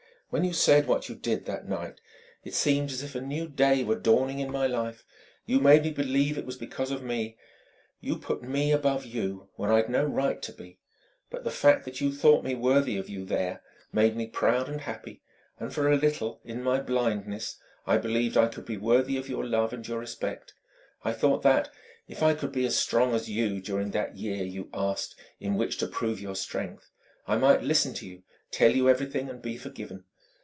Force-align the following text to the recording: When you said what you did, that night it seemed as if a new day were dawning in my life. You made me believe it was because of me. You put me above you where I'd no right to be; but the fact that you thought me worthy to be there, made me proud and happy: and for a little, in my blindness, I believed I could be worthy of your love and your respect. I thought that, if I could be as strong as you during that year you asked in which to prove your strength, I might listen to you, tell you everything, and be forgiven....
When 0.33 0.45
you 0.45 0.53
said 0.53 0.87
what 0.87 1.09
you 1.09 1.15
did, 1.15 1.43
that 1.43 1.67
night 1.67 1.99
it 2.45 2.53
seemed 2.53 2.89
as 2.91 3.03
if 3.03 3.15
a 3.15 3.19
new 3.19 3.49
day 3.49 3.83
were 3.83 3.99
dawning 3.99 4.39
in 4.39 4.49
my 4.49 4.65
life. 4.65 5.03
You 5.45 5.59
made 5.59 5.83
me 5.83 5.91
believe 5.91 6.37
it 6.37 6.45
was 6.45 6.55
because 6.55 6.89
of 6.89 7.03
me. 7.03 7.35
You 7.99 8.17
put 8.17 8.41
me 8.41 8.71
above 8.71 9.05
you 9.05 9.49
where 9.57 9.73
I'd 9.73 9.89
no 9.89 10.05
right 10.05 10.41
to 10.43 10.53
be; 10.53 10.79
but 11.29 11.43
the 11.43 11.51
fact 11.51 11.83
that 11.83 11.99
you 11.99 12.13
thought 12.13 12.45
me 12.45 12.55
worthy 12.55 12.95
to 12.95 13.03
be 13.03 13.25
there, 13.25 13.61
made 13.91 14.15
me 14.15 14.25
proud 14.25 14.69
and 14.69 14.79
happy: 14.79 15.21
and 15.59 15.73
for 15.73 15.91
a 15.91 15.97
little, 15.97 16.39
in 16.45 16.63
my 16.63 16.79
blindness, 16.79 17.59
I 17.85 17.97
believed 17.97 18.37
I 18.37 18.47
could 18.47 18.63
be 18.63 18.77
worthy 18.77 19.17
of 19.17 19.27
your 19.27 19.43
love 19.43 19.73
and 19.73 19.85
your 19.85 19.99
respect. 19.99 20.53
I 21.03 21.11
thought 21.11 21.41
that, 21.43 21.71
if 22.07 22.23
I 22.23 22.35
could 22.35 22.53
be 22.53 22.65
as 22.65 22.77
strong 22.79 23.13
as 23.13 23.29
you 23.29 23.59
during 23.59 23.91
that 23.91 24.15
year 24.15 24.45
you 24.45 24.69
asked 24.73 25.19
in 25.41 25.55
which 25.55 25.77
to 25.79 25.87
prove 25.87 26.21
your 26.21 26.35
strength, 26.37 26.89
I 27.27 27.35
might 27.35 27.63
listen 27.63 27.93
to 27.95 28.07
you, 28.07 28.23
tell 28.49 28.71
you 28.71 28.87
everything, 28.87 29.29
and 29.29 29.41
be 29.41 29.57
forgiven.... 29.57 30.05